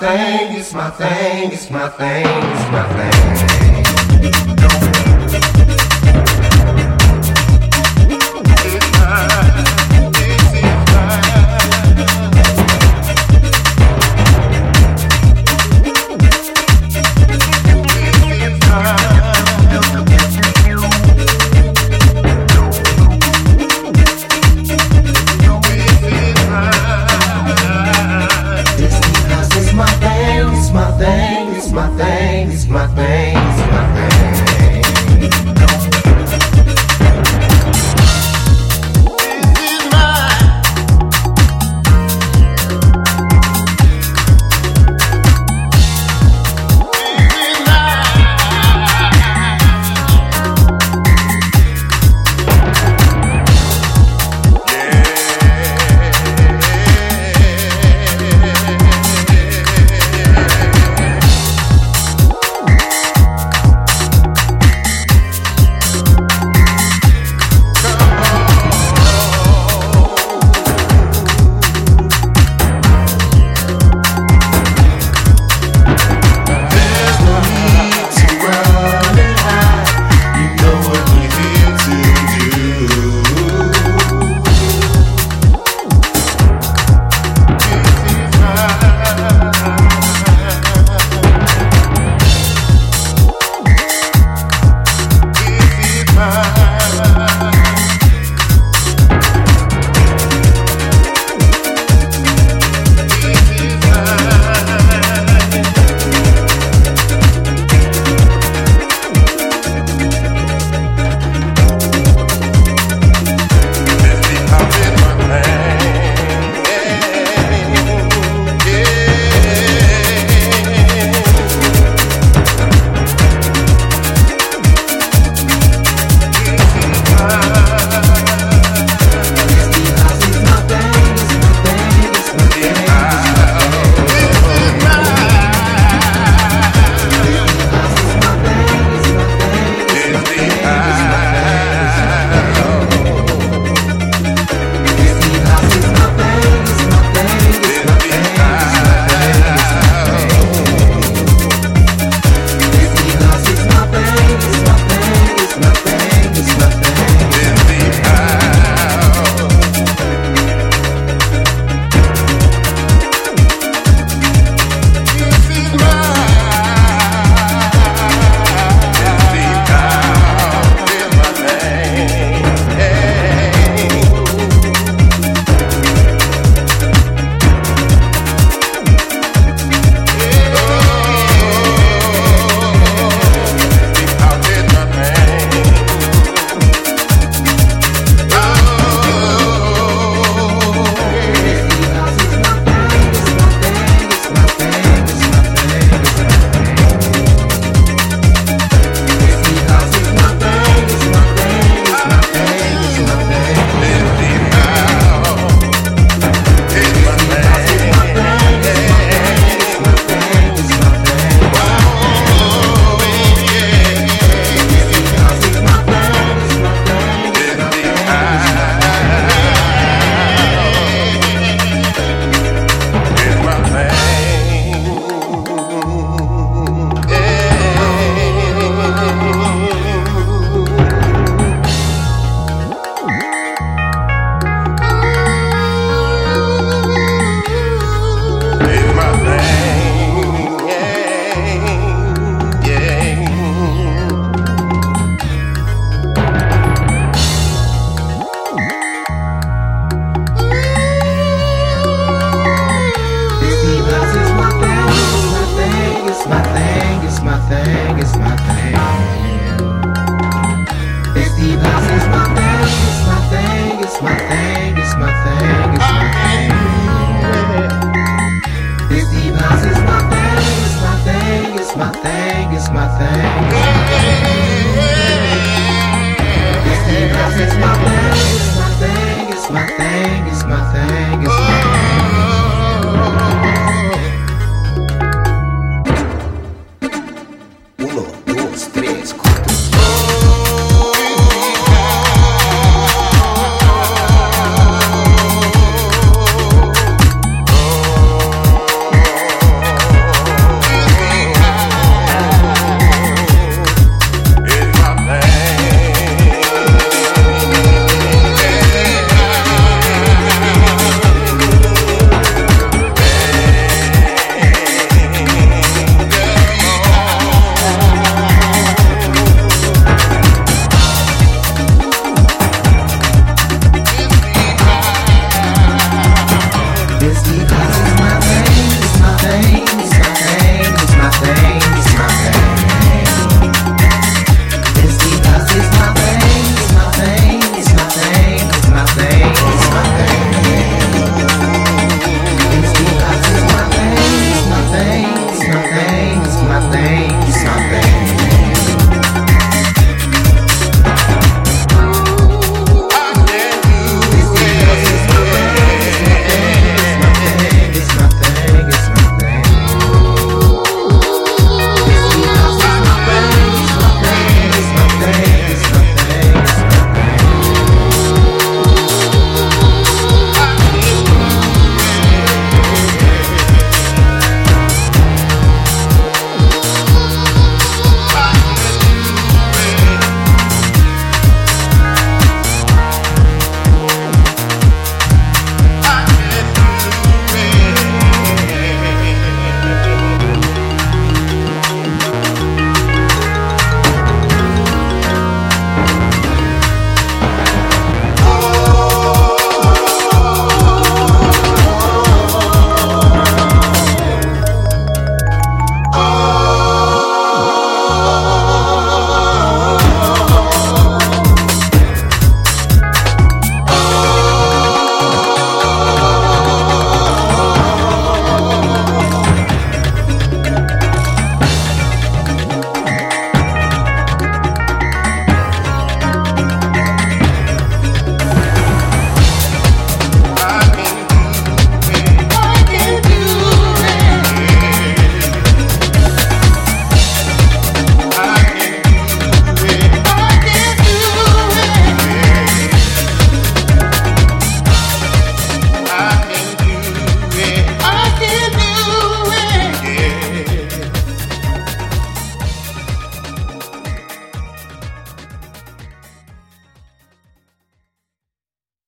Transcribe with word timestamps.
thing, 0.00 0.56
it's 0.56 0.72
my 0.72 0.88
thing, 0.88 1.52
it's 1.52 1.70
my 1.70 1.86
thing, 1.90 2.24
it's 2.26 2.70
my 2.72 2.88
thing. 2.94 3.79